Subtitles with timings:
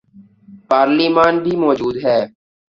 [0.69, 2.19] پارلیمان بھی موجود ہے۔